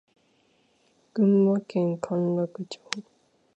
[1.13, 2.81] 群馬県甘楽町